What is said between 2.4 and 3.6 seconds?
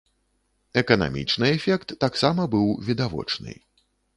быў відавочны.